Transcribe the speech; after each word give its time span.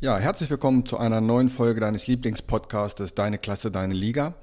Ja, 0.00 0.16
herzlich 0.16 0.48
willkommen 0.48 0.86
zu 0.86 0.96
einer 0.98 1.20
neuen 1.20 1.48
Folge 1.48 1.80
deines 1.80 2.06
Lieblingspodcastes 2.06 3.16
Deine 3.16 3.36
Klasse, 3.36 3.72
Deine 3.72 3.94
Liga. 3.94 4.36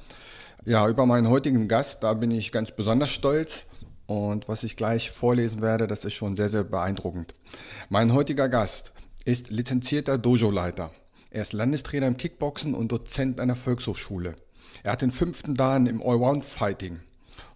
Ja, 0.66 0.86
über 0.90 1.06
meinen 1.06 1.30
heutigen 1.30 1.70
Gast, 1.70 2.04
da 2.04 2.14
bin 2.14 2.30
ich 2.30 2.52
ganz 2.52 2.72
besonders 2.76 3.12
stolz. 3.12 3.66
Und 4.06 4.50
was 4.50 4.66
ich 4.66 4.76
gleich 4.76 5.12
vorlesen 5.12 5.62
werde, 5.62 5.88
das 5.88 6.04
ist 6.04 6.14
schon 6.14 6.36
sehr, 6.36 6.50
sehr 6.50 6.66
beeindruckend. 6.66 7.36
Mein 7.88 8.12
heutiger 8.12 8.50
Gast 8.50 8.92
ist 9.24 9.50
lizenzierter 9.50 10.18
Dojo-Leiter. 10.18 10.92
Er 11.32 11.44
ist 11.44 11.54
Landestrainer 11.54 12.08
im 12.08 12.18
Kickboxen 12.18 12.76
und 12.76 12.92
Dozent 12.92 13.40
einer 13.40 13.56
Volkshochschule. 13.56 14.36
Er 14.84 14.92
hat 14.92 15.02
den 15.04 15.12
fünften 15.12 15.56
Dan 15.56 15.88
im 15.88 16.02
Allround-Fighting. 16.02 17.00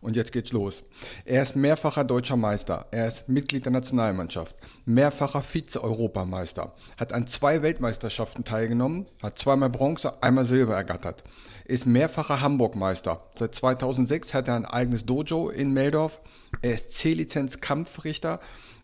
Und 0.01 0.15
jetzt 0.15 0.31
geht's 0.31 0.53
los. 0.53 0.83
Er 1.25 1.43
ist 1.43 1.57
mehrfacher 1.57 2.05
deutscher 2.05 2.37
Meister. 2.37 2.85
Er 2.91 3.07
ist 3.07 3.27
Mitglied 3.27 3.65
der 3.65 3.73
Nationalmannschaft. 3.73 4.55
Mehrfacher 4.85 5.41
Vize-Europameister. 5.41 6.73
Hat 6.97 7.11
an 7.11 7.27
zwei 7.27 7.61
Weltmeisterschaften 7.61 8.45
teilgenommen. 8.45 9.07
Hat 9.21 9.37
zweimal 9.37 9.69
Bronze, 9.69 10.23
einmal 10.23 10.45
Silber 10.45 10.75
ergattert. 10.75 11.23
Ist 11.65 11.85
mehrfacher 11.85 12.39
Hamburg-Meister. 12.39 13.25
Seit 13.37 13.53
2006 13.55 14.33
hat 14.33 14.47
er 14.47 14.55
ein 14.55 14.65
eigenes 14.65 15.05
Dojo 15.05 15.49
in 15.49 15.73
Meldorf. 15.73 16.21
Er 16.61 16.73
ist 16.73 16.91
C-Lizenz-Kampfrichter. 16.91 18.39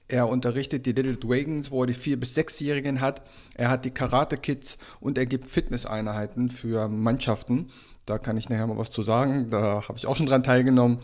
Er 0.07 0.29
unterrichtet 0.29 0.85
die 0.85 0.91
Little 0.91 1.17
Dragons, 1.17 1.71
wo 1.71 1.81
er 1.81 1.87
die 1.87 1.95
vier- 1.95 2.19
bis 2.19 2.35
sechsjährigen 2.35 3.01
hat. 3.01 3.21
Er 3.55 3.69
hat 3.69 3.85
die 3.85 3.91
Karate-Kids 3.91 4.77
und 4.99 5.17
er 5.17 5.25
gibt 5.25 5.47
Fitnesseinheiten 5.47 6.51
für 6.51 6.87
Mannschaften. 6.87 7.71
Da 8.05 8.19
kann 8.19 8.37
ich 8.37 8.49
nachher 8.49 8.67
mal 8.67 8.77
was 8.77 8.91
zu 8.91 9.01
sagen. 9.01 9.49
Da 9.49 9.83
habe 9.87 9.97
ich 9.97 10.05
auch 10.05 10.15
schon 10.15 10.27
dran 10.27 10.43
teilgenommen. 10.43 10.99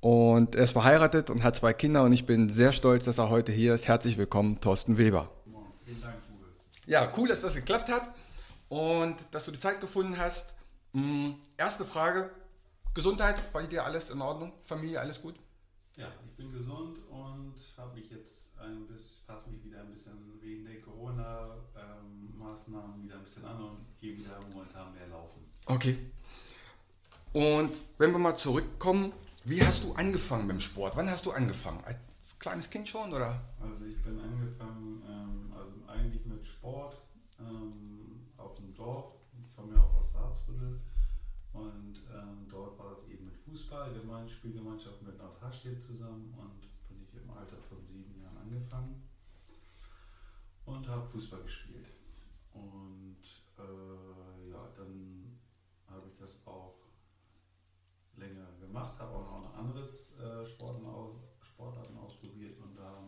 Und 0.00 0.56
er 0.56 0.64
ist 0.64 0.72
verheiratet 0.72 1.30
und 1.30 1.44
hat 1.44 1.54
zwei 1.54 1.72
Kinder 1.72 2.02
und 2.02 2.12
ich 2.12 2.26
bin 2.26 2.50
sehr 2.50 2.72
stolz, 2.72 3.04
dass 3.04 3.18
er 3.18 3.30
heute 3.30 3.52
hier 3.52 3.74
ist. 3.74 3.86
Herzlich 3.86 4.18
willkommen, 4.18 4.60
Thorsten 4.60 4.98
Weber. 4.98 5.30
Vielen 5.84 6.00
Dank, 6.00 6.16
Uwe. 6.28 6.46
Ja, 6.86 7.12
cool, 7.16 7.28
dass 7.28 7.42
das 7.42 7.54
geklappt 7.54 7.88
hat 7.88 8.02
und 8.68 9.14
dass 9.30 9.44
du 9.44 9.52
die 9.52 9.60
Zeit 9.60 9.80
gefunden 9.80 10.18
hast. 10.18 10.54
Hm, 10.92 11.36
erste 11.56 11.84
Frage: 11.84 12.30
Gesundheit, 12.94 13.36
bei 13.52 13.64
dir 13.64 13.84
alles 13.84 14.10
in 14.10 14.20
Ordnung? 14.20 14.52
Familie, 14.62 14.98
alles 14.98 15.22
gut? 15.22 15.36
Ja, 15.96 16.08
ich 16.26 16.36
bin 16.36 16.50
gesund 16.52 16.98
und 17.52 17.78
habe 17.78 17.94
mich 17.98 18.10
jetzt 18.10 18.50
ein 18.58 18.86
bisschen, 18.86 19.26
passe 19.26 19.50
mich 19.50 19.62
wieder 19.64 19.80
ein 19.80 19.90
bisschen 19.90 20.40
wegen 20.40 20.64
der 20.64 20.80
Corona-Maßnahmen 20.80 22.94
ähm, 22.94 23.02
wieder 23.04 23.16
ein 23.16 23.24
bisschen 23.24 23.44
an 23.44 23.62
und 23.62 23.78
gehe 24.00 24.16
wieder 24.16 24.40
momentan 24.52 24.94
mehr 24.94 25.08
laufen. 25.08 25.42
Okay. 25.66 25.98
Und 27.32 27.72
wenn 27.98 28.12
wir 28.12 28.18
mal 28.18 28.36
zurückkommen, 28.36 29.12
wie 29.44 29.62
hast 29.62 29.84
du 29.84 29.92
angefangen 29.94 30.46
mit 30.46 30.56
dem 30.56 30.60
Sport? 30.60 30.96
Wann 30.96 31.10
hast 31.10 31.26
du 31.26 31.32
angefangen? 31.32 31.82
Als 31.84 32.38
kleines 32.38 32.70
Kind 32.70 32.88
schon 32.88 33.12
oder? 33.12 33.42
Also 33.60 33.84
ich 33.86 34.00
bin 34.02 34.20
angefangen, 34.20 35.02
ähm, 35.08 35.52
also 35.56 35.72
eigentlich 35.86 36.24
mit 36.26 36.46
Sport 36.46 36.96
ähm, 37.40 38.20
auf 38.36 38.54
dem 38.54 38.72
Dorf. 38.74 39.14
Ich 39.40 39.56
komme 39.56 39.74
ja 39.74 39.80
auch 39.80 39.94
aus 39.94 40.12
Salzbüttel 40.12 40.78
und 41.52 41.94
ähm, 42.12 42.46
dort 42.48 42.78
war 42.78 42.92
das 42.92 43.08
eben 43.08 43.24
mit 43.26 43.36
Fußball, 43.36 43.92
Gemein 43.92 44.28
Spielgemeinschaft 44.28 45.02
mit 45.02 45.18
Nordhastedt 45.18 45.82
zusammen 45.82 46.32
und 46.38 46.71
ich 47.12 47.22
im 47.22 47.30
Alter 47.30 47.56
von 47.68 47.84
sieben 47.84 48.20
Jahren 48.20 48.36
angefangen 48.38 49.08
und 50.64 50.88
habe 50.88 51.02
Fußball 51.02 51.42
gespielt. 51.42 51.86
Und 52.52 53.20
äh, 53.58 54.50
ja, 54.50 54.68
dann 54.76 55.38
habe 55.88 56.08
ich 56.08 56.16
das 56.18 56.46
auch 56.46 56.76
länger 58.16 58.46
gemacht, 58.60 58.98
habe 58.98 59.14
auch 59.14 59.42
noch 59.42 59.54
andere 59.54 59.88
äh, 59.88 60.44
Sportarten 60.44 61.96
ausprobiert 61.98 62.58
und 62.60 62.76
da 62.76 63.02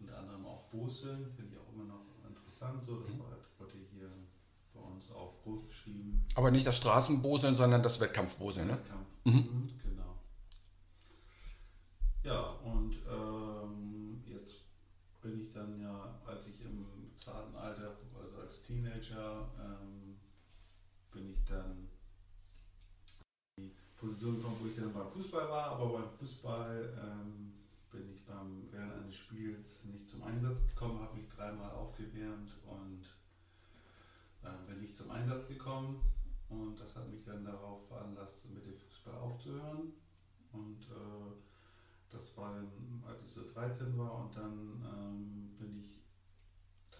unter 0.00 0.18
anderem 0.18 0.46
auch 0.46 0.64
Boseln, 0.70 1.30
finde 1.36 1.52
ich 1.52 1.58
auch 1.58 1.72
immer 1.72 1.84
noch 1.84 2.04
interessant. 2.26 2.84
So, 2.84 3.00
das 3.00 3.10
mhm. 3.10 3.20
wurde 3.20 3.72
hier 3.92 4.10
bei 4.74 4.80
uns 4.80 5.12
auch 5.12 5.40
groß 5.42 5.66
geschrieben. 5.66 6.24
Aber 6.34 6.50
nicht 6.50 6.66
das 6.66 6.76
Straßenboseln, 6.78 7.56
sondern 7.56 7.82
das 7.82 8.00
Wettkampfboseln, 8.00 8.66
ne? 8.66 8.74
Wettkampf. 8.74 9.06
Mhm. 9.24 9.32
mhm. 9.32 9.68
Genau. 9.82 10.16
Ja, 12.24 12.50
und 12.64 12.96
ähm, 13.08 14.22
jetzt 14.26 14.60
bin 15.20 15.40
ich 15.40 15.52
dann 15.52 15.80
ja, 15.80 16.20
als 16.26 16.48
ich 16.48 16.64
im 16.64 16.86
zarten 17.18 17.56
Alter, 17.56 17.96
also 18.20 18.40
als 18.40 18.61
Teenager, 18.72 19.50
ähm, 19.60 20.16
bin 21.12 21.30
ich 21.30 21.44
dann 21.44 21.88
Position 23.96 24.36
gekommen, 24.36 24.56
wo 24.60 24.66
ich 24.66 24.76
dann 24.76 24.92
beim 24.92 25.08
Fußball 25.08 25.48
war, 25.48 25.72
aber 25.72 26.00
beim 26.00 26.10
Fußball 26.10 26.98
ähm, 27.04 27.52
bin 27.90 28.10
ich 28.10 28.24
beim, 28.24 28.66
während 28.70 28.94
eines 28.94 29.14
Spiels 29.14 29.84
nicht 29.84 30.08
zum 30.08 30.24
Einsatz 30.24 30.66
gekommen, 30.66 31.00
habe 31.00 31.18
mich 31.18 31.28
dreimal 31.28 31.70
aufgewärmt 31.70 32.50
und 32.66 33.04
äh, 34.42 34.66
bin 34.66 34.80
nicht 34.80 34.96
zum 34.96 35.10
Einsatz 35.10 35.48
gekommen. 35.48 36.00
Und 36.48 36.80
das 36.80 36.96
hat 36.96 37.08
mich 37.08 37.24
dann 37.24 37.44
darauf 37.44 37.86
veranlasst, 37.88 38.50
mit 38.50 38.66
dem 38.66 38.76
Fußball 38.76 39.14
aufzuhören. 39.14 39.92
Und 40.52 40.82
äh, 40.90 41.32
das 42.10 42.36
war 42.36 42.54
dann, 42.54 43.02
als 43.06 43.22
ich 43.22 43.30
so 43.30 43.42
13 43.54 43.96
war. 43.96 44.24
Und 44.24 44.36
dann 44.36 44.82
ähm, 44.84 45.56
bin 45.58 45.78
ich 45.80 46.01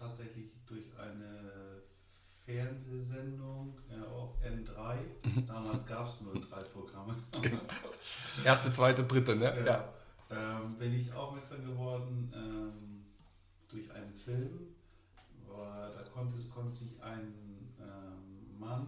tatsächlich 0.03 0.51
durch 0.65 0.85
eine 0.97 1.81
Fernsehsendung 2.45 3.79
ja, 3.89 4.03
auf 4.03 4.35
N3. 4.43 4.97
Mhm. 5.23 5.47
Damals 5.47 5.85
gab 5.85 6.09
es 6.09 6.21
nur 6.21 6.33
drei 6.33 6.61
Programme. 6.63 7.15
Genau. 7.41 7.61
Erste, 8.43 8.71
zweite, 8.71 9.03
dritte, 9.03 9.35
ne? 9.35 9.45
Ja. 9.59 9.65
ja. 9.65 9.93
Ähm, 10.29 10.75
bin 10.75 10.93
ich 10.93 11.13
aufmerksam 11.13 11.65
geworden 11.65 12.31
ähm, 12.35 13.05
durch 13.69 13.89
einen 13.91 14.13
Film. 14.13 14.75
War, 15.47 15.91
da 15.91 16.03
konnte, 16.03 16.37
konnte 16.49 16.75
sich 16.75 17.01
ein 17.01 17.33
ähm, 17.79 18.59
Mann 18.59 18.87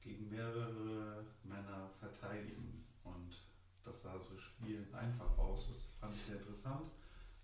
gegen 0.00 0.28
mehrere 0.30 1.24
Männer 1.42 1.90
verteidigen. 1.98 2.84
Und 3.02 3.42
das 3.82 4.02
sah 4.02 4.18
so 4.18 4.36
spielend 4.36 4.94
einfach 4.94 5.36
aus. 5.38 5.70
Das 5.70 5.92
fand 5.98 6.14
ich 6.14 6.22
sehr 6.22 6.36
interessant 6.36 6.90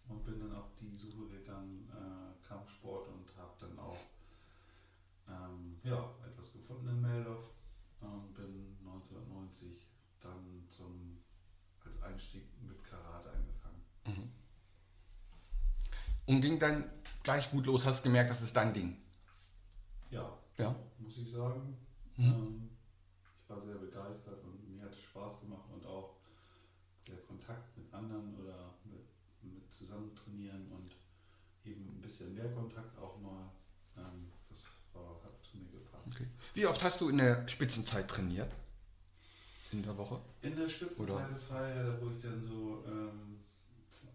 und 0.08 0.24
bin 0.24 0.38
dann 0.40 0.54
auf 0.54 0.70
die 0.80 0.96
Suche 0.96 1.28
gegangen, 1.28 1.88
äh, 1.90 2.46
Kampfsport 2.46 3.08
und 3.08 3.36
habe 3.36 3.52
dann 3.60 3.78
auch 3.78 3.98
ähm, 5.28 5.78
ja, 5.82 6.14
etwas 6.26 6.52
gefunden 6.52 6.88
in 6.88 7.00
Meldorf 7.00 7.44
und 8.00 8.34
bin 8.34 8.76
1990 8.84 9.86
dann 10.20 10.66
zum, 10.68 11.18
als 11.84 12.02
Einstieg 12.02 12.44
mit 12.62 12.82
Karate 12.84 13.30
angefangen. 13.30 13.82
Mhm. 14.06 14.30
Und 16.26 16.40
ging 16.40 16.58
dann 16.58 16.90
gleich 17.22 17.50
gut 17.50 17.66
los, 17.66 17.86
hast 17.86 18.04
du 18.04 18.08
gemerkt, 18.08 18.30
das 18.30 18.42
ist 18.42 18.54
dein 18.56 18.72
Ding? 18.72 18.96
Ja, 20.10 20.38
ja. 20.58 20.74
muss 20.98 21.18
ich 21.18 21.30
sagen. 21.30 21.76
Mhm. 22.16 22.24
Ähm, 22.24 22.70
ich 23.42 23.50
war 23.50 23.60
sehr 23.60 23.74
begeistert 23.74 24.42
und 24.44 24.68
mir 24.68 24.82
hat 24.82 24.92
es 24.92 25.02
Spaß 25.02 25.40
gemacht 25.40 25.68
und 25.72 25.84
auch 25.86 26.16
der 27.06 27.18
Kontakt 27.18 27.76
mit 27.76 27.92
anderen 27.92 28.34
oder 28.40 28.74
mit, 28.84 29.04
mit 29.52 29.72
zusammen 29.72 30.14
trainieren 30.14 30.70
und 30.72 30.96
eben 31.64 31.86
ein 31.88 32.00
bisschen 32.00 32.34
mehr 32.34 32.50
Kontakt 32.52 32.96
auch 32.98 33.20
mal 33.20 33.50
ähm, 33.96 34.30
war, 34.94 35.20
hat 35.24 35.32
zu 35.42 35.56
mir 35.56 35.70
gepasst. 35.70 36.06
Okay. 36.06 36.26
Wie 36.54 36.66
oft 36.66 36.82
hast 36.82 37.00
du 37.00 37.08
in 37.08 37.18
der 37.18 37.46
Spitzenzeit 37.48 38.08
trainiert? 38.08 38.50
In 39.72 39.82
der 39.82 39.96
Woche? 39.96 40.20
In 40.42 40.56
der 40.56 40.68
Spitzenzeit, 40.68 41.16
oder? 41.16 41.28
das 41.28 41.50
war 41.50 41.68
ja, 41.68 41.82
da 41.82 42.00
wo 42.00 42.10
ich 42.10 42.22
dann 42.22 42.42
so 42.42 42.84
ähm, 42.86 43.40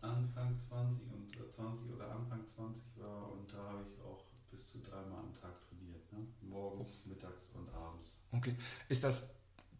Anfang 0.01 0.57
20 0.69 1.01
und 1.11 1.53
20 1.53 1.89
äh, 1.89 1.93
oder 1.93 2.11
Anfang 2.11 2.45
20 2.55 2.83
war 2.97 3.31
und 3.33 3.51
da 3.51 3.57
habe 3.57 3.85
ich 3.91 4.01
auch 4.01 4.23
bis 4.49 4.71
zu 4.71 4.79
dreimal 4.79 5.19
am 5.19 5.33
Tag 5.33 5.59
trainiert. 5.67 6.11
Ne? 6.13 6.25
Morgens, 6.41 7.01
oh. 7.05 7.09
mittags 7.09 7.49
und 7.53 7.69
abends. 7.73 8.19
Okay. 8.31 8.55
Ist 8.87 9.03
das 9.03 9.23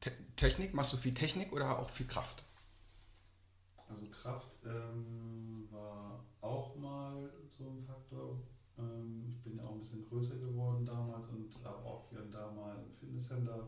Te 0.01 0.11
Technik? 0.35 0.73
Machst 0.73 0.93
du 0.93 0.97
viel 0.97 1.13
Technik 1.13 1.53
oder 1.53 1.79
auch 1.79 1.89
viel 1.89 2.07
Kraft? 2.07 2.43
Also 3.89 4.05
Kraft 4.11 4.51
ähm, 4.65 5.67
war 5.71 6.23
auch 6.41 6.75
mal 6.75 7.27
so 7.49 7.69
ein 7.71 7.81
Faktor, 7.81 8.39
ähm, 8.77 9.25
ich 9.27 9.41
bin 9.41 9.57
ja 9.57 9.63
auch 9.63 9.73
ein 9.73 9.79
bisschen 9.79 10.07
größer 10.07 10.37
geworden 10.37 10.85
damals 10.85 11.25
und 11.27 11.51
habe 11.65 11.83
auch 11.83 12.07
hier 12.09 12.21
und 12.21 12.31
da 12.31 12.51
mal 12.51 12.77
im 12.77 12.93
Fitnesscenter 12.93 13.67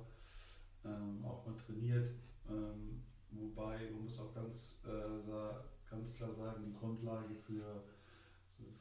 ähm, 0.85 1.25
auch 1.25 1.45
mal 1.45 1.55
trainiert. 1.55 2.11
Ähm, 2.47 3.01
wobei, 3.31 3.89
man 3.91 4.03
muss 4.03 4.19
auch 4.19 4.33
ganz, 4.33 4.83
äh, 4.85 5.89
ganz 5.89 6.13
klar 6.13 6.33
sagen, 6.33 6.63
die 6.65 6.73
Grundlage 6.73 7.33
für, 7.33 7.83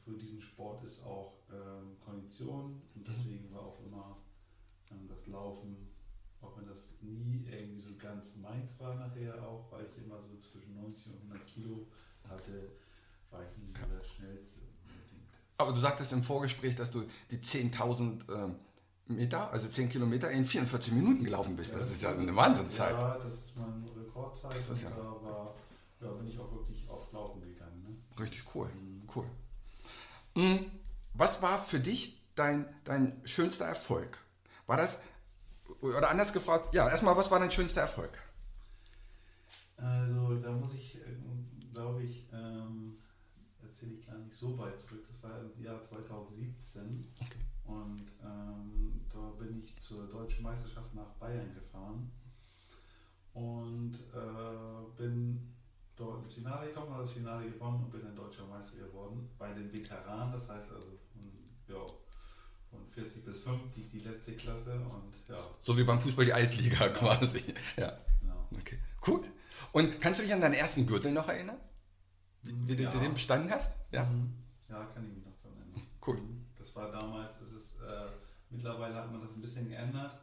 für 0.03 0.17
diesen 0.17 0.39
Sport 0.39 0.83
ist 0.83 1.03
auch 1.03 1.39
ähm, 1.51 1.99
Kondition 1.99 2.81
und 2.95 2.97
mhm. 2.97 3.05
deswegen 3.05 3.51
war 3.51 3.61
auch 3.61 3.79
immer 3.83 4.17
ähm, 4.91 5.07
das 5.07 5.25
Laufen, 5.25 5.90
auch 6.41 6.57
wenn 6.57 6.67
das 6.67 6.93
nie 7.01 7.47
irgendwie 7.49 7.81
so 7.81 7.95
ganz 7.97 8.35
meins 8.35 8.79
war 8.79 8.95
nachher 8.95 9.41
auch, 9.47 9.71
weil 9.71 9.85
ich 9.85 10.03
immer 10.03 10.19
so 10.19 10.37
zwischen 10.37 10.75
90 10.75 11.07
und 11.07 11.31
100 11.33 11.47
Kilo 11.47 11.87
hatte, 12.29 12.71
war 13.29 13.41
ich 13.43 13.57
nie 13.57 13.71
so 13.73 13.85
der 13.85 14.03
schnellste. 14.03 14.59
Aber 15.57 15.73
du 15.73 15.79
sagtest 15.79 16.11
im 16.13 16.23
Vorgespräch, 16.23 16.75
dass 16.75 16.89
du 16.89 17.03
die 17.29 17.37
10.000 17.37 18.49
äh, 18.49 18.55
Meter, 19.05 19.51
also 19.51 19.67
10 19.67 19.89
Kilometer 19.89 20.31
in 20.31 20.45
44 20.45 20.93
Minuten 20.93 21.23
gelaufen 21.23 21.55
bist. 21.55 21.73
das, 21.73 21.81
das 21.81 21.91
ist 21.91 22.01
ja 22.01 22.11
eine 22.11 22.35
Wahnsinnszeit. 22.35 22.93
Ja, 22.93 23.17
das 23.17 23.33
ist 23.33 23.55
meine 23.55 23.85
Rekordzeit. 23.95 24.55
Das 24.55 24.69
ist 24.69 24.83
ja. 24.83 24.89
Da 24.89 24.97
war, 24.97 25.55
ja, 26.01 26.07
bin 26.11 26.27
ich 26.27 26.39
auch 26.39 26.51
wirklich 26.51 26.89
aufs 26.89 27.11
Laufen 27.11 27.41
gegangen. 27.41 27.83
Ne? 27.83 28.23
Richtig 28.23 28.43
cool. 28.55 28.69
Mhm. 28.69 29.03
Cool. 29.15 29.25
Mhm. 30.35 30.71
Was 31.13 31.41
war 31.41 31.59
für 31.59 31.79
dich 31.79 32.23
dein, 32.35 32.65
dein 32.83 33.21
schönster 33.25 33.65
Erfolg? 33.65 34.17
War 34.65 34.77
das, 34.77 35.01
oder 35.81 36.09
anders 36.09 36.33
gefragt, 36.33 36.73
ja, 36.73 36.89
erstmal, 36.89 37.15
was 37.15 37.29
war 37.31 37.39
dein 37.39 37.51
schönster 37.51 37.81
Erfolg? 37.81 38.11
Also 39.77 40.35
da 40.35 40.51
muss 40.51 40.73
ich, 40.75 40.99
glaube 41.71 42.03
ich, 42.03 42.27
ähm, 42.31 42.97
erzähle 43.61 43.93
ich 43.93 44.05
gar 44.05 44.17
nicht 44.17 44.35
so 44.35 44.57
weit 44.57 44.79
zurück. 44.79 45.05
Das 45.07 45.23
war 45.23 45.39
im 45.39 45.63
Jahr 45.63 45.81
2017 45.81 47.07
okay. 47.19 47.29
und 47.65 48.03
ähm, 48.23 49.01
da 49.11 49.31
bin 49.39 49.59
ich 49.63 49.79
zur 49.81 50.07
deutschen 50.07 50.43
Meisterschaft 50.43 50.93
nach 50.93 51.09
Bayern 51.19 51.53
gefahren 51.53 52.11
und 53.33 53.95
äh, 54.13 54.97
bin 54.97 55.53
dort 55.95 56.23
ins 56.23 56.33
Finale 56.33 56.67
gekommen, 56.67 56.91
habe 56.91 57.03
das 57.03 57.11
Finale 57.11 57.49
gewonnen 57.49 57.83
und 57.83 57.91
bin 57.91 58.01
dann 58.01 58.15
deutscher 58.15 58.45
Meister 58.45 58.77
geworden 58.77 59.29
bei 59.37 59.53
den 59.53 59.71
Veteranen. 59.71 60.31
Das 60.31 60.47
heißt 60.49 60.71
also 60.71 60.99
ja, 61.67 61.85
40 62.91 63.25
bis 63.25 63.39
50 63.39 63.89
die 63.89 63.99
letzte 63.99 64.33
Klasse 64.33 64.73
und 64.73 65.13
ja. 65.27 65.37
So 65.61 65.77
wie 65.77 65.83
beim 65.83 65.99
Fußball 65.99 66.25
die 66.25 66.33
Altliga 66.33 66.85
ja. 66.85 66.89
quasi. 66.89 67.43
Ja. 67.77 67.97
Genau. 68.21 68.47
Okay. 68.59 68.79
Cool. 69.05 69.21
Und 69.71 70.01
kannst 70.01 70.19
du 70.19 70.23
dich 70.23 70.33
an 70.33 70.41
deinen 70.41 70.53
ersten 70.53 70.85
Gürtel 70.85 71.11
noch 71.11 71.29
erinnern? 71.29 71.57
Wie, 72.43 72.77
wie 72.77 72.83
ja. 72.83 72.89
du 72.89 72.99
den 72.99 73.13
bestanden 73.13 73.51
hast? 73.51 73.73
Ja. 73.91 74.03
Mhm. 74.03 74.33
Ja, 74.69 74.85
kann 74.85 75.05
ich 75.05 75.15
mich 75.15 75.25
noch 75.25 75.37
daran 75.41 75.57
erinnern. 75.57 75.87
Cool. 76.05 76.21
Das 76.57 76.75
war 76.75 76.91
damals, 76.91 77.39
das 77.39 77.51
ist, 77.51 77.75
äh, 77.81 78.07
mittlerweile 78.49 78.95
hat 78.95 79.11
man 79.11 79.21
das 79.21 79.31
ein 79.31 79.41
bisschen 79.41 79.69
geändert. 79.69 80.19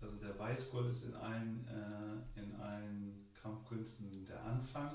Also 0.00 0.16
der 0.16 0.38
Weißgurt 0.38 0.90
ist 0.90 1.04
in 1.04 1.14
allen, 1.14 1.66
äh, 1.68 2.40
in 2.40 2.54
allen 2.56 3.26
Kampfkünsten 3.40 4.24
der 4.26 4.42
Anfang. 4.44 4.94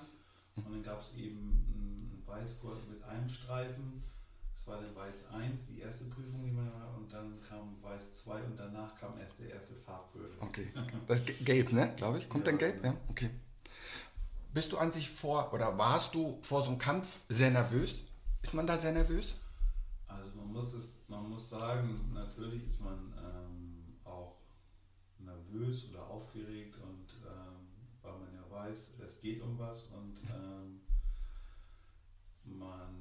Und 0.55 0.71
dann 0.71 0.83
gab 0.83 1.01
es 1.01 1.15
eben 1.15 1.65
einen 1.73 2.23
Weißgurt 2.25 2.89
mit 2.89 3.03
einem 3.03 3.29
Streifen. 3.29 4.03
Das 4.61 4.67
war 4.67 4.79
der 4.79 4.95
Weiß 4.95 5.25
1, 5.33 5.67
die 5.69 5.79
erste 5.79 6.03
Prüfung, 6.03 6.45
die 6.45 6.51
man 6.51 6.67
hat, 6.67 6.95
und 6.95 7.11
dann 7.11 7.41
kam 7.41 7.81
Weiß 7.81 8.17
2 8.23 8.43
und 8.43 8.57
danach 8.57 8.95
kam 8.95 9.17
erst 9.17 9.39
der 9.39 9.49
erste 9.49 9.73
Farbgürtel. 9.73 10.37
Okay. 10.39 10.71
Das 11.07 11.21
ist 11.21 11.43
gelb, 11.43 11.71
ne? 11.71 11.91
Glaube 11.97 12.19
ich. 12.19 12.29
Kommt 12.29 12.45
ja, 12.45 12.51
dann 12.51 12.59
gelb? 12.59 12.79
Genau. 12.83 12.93
Ja, 12.93 12.99
okay. 13.09 13.31
Bist 14.53 14.71
du 14.71 14.77
an 14.77 14.91
sich 14.91 15.09
vor 15.09 15.51
oder 15.51 15.75
warst 15.79 16.13
du 16.13 16.37
vor 16.43 16.61
so 16.61 16.69
einem 16.69 16.77
Kampf 16.77 17.21
sehr 17.27 17.49
nervös? 17.49 18.03
Ist 18.43 18.53
man 18.53 18.67
da 18.67 18.77
sehr 18.77 18.91
nervös? 18.91 19.39
Also 20.07 20.29
man 20.35 20.53
muss 20.53 20.73
es, 20.73 20.99
man 21.07 21.27
muss 21.27 21.49
sagen, 21.49 22.11
natürlich 22.13 22.63
ist 22.63 22.81
man 22.81 23.11
ähm, 23.17 23.95
auch 24.03 24.35
nervös 25.17 25.89
oder 25.89 26.05
aufgeregt 26.05 26.75
und 26.75 27.07
ähm, 27.25 27.65
weil 28.03 28.13
man 28.13 28.31
ja 28.35 28.47
weiß, 28.47 28.93
es 29.03 29.21
geht 29.21 29.41
um 29.41 29.57
was 29.57 29.85
und 29.85 30.21
ähm, 30.29 30.81
man 32.43 33.00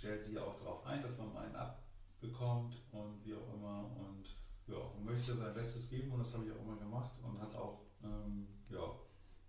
stellt 0.00 0.24
sich 0.24 0.38
auch 0.38 0.56
darauf 0.56 0.86
ein, 0.86 1.02
dass 1.02 1.18
man 1.18 1.36
einen 1.36 1.54
abbekommt 1.54 2.76
und 2.90 3.22
wie 3.22 3.34
auch 3.34 3.54
immer 3.54 3.84
und 4.00 4.24
ja, 4.66 4.78
man 4.94 5.14
möchte 5.14 5.36
sein 5.36 5.52
Bestes 5.52 5.90
geben 5.90 6.10
und 6.12 6.20
das 6.20 6.32
habe 6.32 6.46
ich 6.46 6.52
auch 6.52 6.62
immer 6.62 6.76
gemacht 6.76 7.12
und 7.22 7.38
hat 7.38 7.54
auch 7.54 7.80
ähm, 8.02 8.46
ja, 8.70 8.80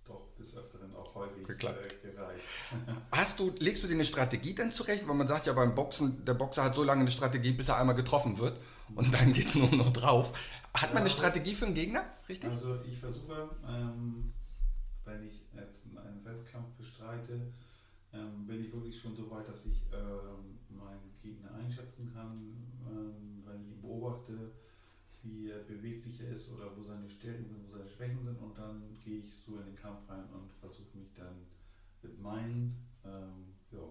doch 0.05 0.27
des 0.37 0.53
Öfteren 0.53 0.93
auch 0.93 1.15
häufig 1.15 1.47
geklappt. 1.47 1.79
Äh, 2.03 2.11
gereicht. 2.11 2.43
Hast 3.11 3.39
du, 3.39 3.53
legst 3.59 3.83
du 3.83 3.87
dir 3.87 3.93
eine 3.93 4.03
Strategie 4.03 4.53
denn 4.53 4.73
zurecht? 4.73 5.07
Weil 5.07 5.15
man 5.15 5.27
sagt 5.27 5.45
ja 5.45 5.53
beim 5.53 5.73
Boxen, 5.73 6.25
der 6.25 6.33
Boxer 6.33 6.65
hat 6.65 6.75
so 6.75 6.83
lange 6.83 7.01
eine 7.01 7.11
Strategie, 7.11 7.53
bis 7.53 7.69
er 7.69 7.77
einmal 7.77 7.95
getroffen 7.95 8.37
wird 8.37 8.59
und 8.95 9.13
dann 9.13 9.31
geht 9.33 9.47
es 9.47 9.55
nur 9.55 9.71
noch 9.71 9.93
drauf. 9.93 10.33
Hat 10.73 10.93
man 10.93 11.03
eine 11.03 11.09
Strategie 11.09 11.55
für 11.55 11.65
einen 11.65 11.75
Gegner, 11.75 12.03
richtig? 12.27 12.49
Also 12.49 12.81
ich 12.83 12.97
versuche, 12.99 13.49
ähm, 13.65 14.33
wenn 15.05 15.25
ich 15.25 15.45
jetzt 15.53 15.85
einen 15.85 16.25
Wettkampf 16.25 16.67
bestreite, 16.77 17.39
ähm, 18.13 18.45
bin 18.45 18.63
ich 18.65 18.73
wirklich 18.73 18.99
schon 18.99 19.15
so 19.15 19.29
weit, 19.31 19.47
dass 19.47 19.65
ich 19.65 19.81
ähm, 19.93 20.59
meinen 20.69 21.13
Gegner 21.21 21.53
einschätzen 21.55 22.11
kann, 22.13 22.55
ähm, 22.89 23.43
wenn 23.45 23.61
ich 23.61 23.71
ihn 23.71 23.81
beobachte 23.81 24.51
wie 25.23 25.51
er 25.51 25.59
beweglicher 25.59 26.27
ist 26.29 26.49
oder 26.49 26.75
wo 26.75 26.81
seine 26.81 27.09
Stärken 27.09 27.45
sind, 27.45 27.67
wo 27.67 27.77
seine 27.77 27.89
Schwächen 27.89 28.23
sind 28.23 28.37
und 28.39 28.57
dann 28.57 28.81
gehe 29.03 29.19
ich 29.19 29.31
so 29.45 29.57
in 29.57 29.65
den 29.65 29.75
Kampf 29.75 30.09
rein 30.09 30.25
und 30.33 30.51
versuche 30.59 30.97
mich 30.97 31.13
dann 31.13 31.45
mit 32.01 32.19
meinen, 32.19 32.75
ähm, 33.05 33.53
ja, 33.71 33.83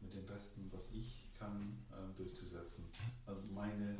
mit 0.00 0.12
dem 0.12 0.26
Besten, 0.26 0.68
was 0.70 0.92
ich 0.92 1.32
kann, 1.38 1.78
äh, 1.90 2.16
durchzusetzen. 2.16 2.84
Also 3.26 3.40
meine 3.52 3.96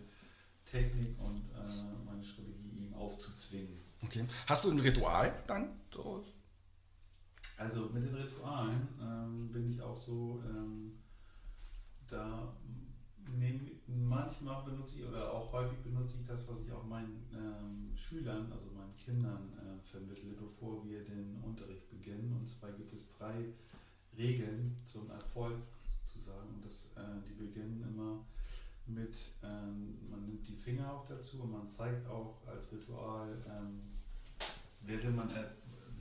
Technik 0.71 1.19
und 1.19 1.41
äh, 1.55 2.05
meine 2.05 2.23
Strategie 2.23 2.87
ihm 2.87 2.95
aufzuzwingen. 2.95 3.79
Okay. 4.03 4.27
Hast 4.47 4.65
du 4.65 4.71
ein 4.71 4.81
Ritual 4.81 5.43
dann? 5.47 5.81
So? 5.91 6.23
Also 7.57 7.89
mit 7.95 8.03
den 8.03 8.15
Ritualen 8.15 8.89
bin 9.55 9.71
ich 9.71 9.81
auch 9.81 9.97
so, 9.97 10.43
ähm, 10.51 10.99
da 12.09 12.53
manchmal 13.87 14.65
benutze 14.65 14.99
ich 14.99 15.05
oder 15.07 15.33
auch 15.33 15.53
häufig 15.53 15.79
benutze 15.79 16.19
ich 16.21 16.27
das, 16.27 16.47
was 16.49 16.61
ich 16.61 16.73
auch 16.73 16.85
meinen 16.85 17.25
ähm, 17.33 17.97
Schülern, 17.97 18.53
also 18.53 18.71
meinen 18.77 18.95
Kindern 18.97 19.53
äh, 19.59 19.81
vermittle, 19.81 20.33
bevor 20.33 20.85
wir 20.85 21.05
den 21.05 21.41
Unterricht 21.43 21.89
beginnen. 21.89 22.37
Und 22.39 22.47
zwar 22.47 22.73
gibt 22.73 22.93
es 22.93 23.09
drei 23.17 23.47
Regeln 24.19 24.77
zum 24.85 25.09
Erfolg 25.11 25.57
sozusagen. 26.05 26.49
Und 26.55 26.65
das, 26.65 26.91
äh, 26.97 27.21
die 27.27 27.35
beginnen 27.35 27.83
immer 27.89 28.25
mit, 28.87 29.31
ähm, 29.43 29.99
man 30.11 30.27
nimmt 30.27 30.47
die 30.47 30.57
Finger 30.57 30.93
auch 30.93 31.07
dazu 31.07 31.43
und 31.43 31.53
man 31.53 31.69
zeigt 31.69 32.07
auch 32.07 32.47
als 32.47 32.71
Ritual, 32.71 33.43
ähm, 33.49 33.81
während 34.83 35.17
man 35.17 35.29
äh, 35.31 35.45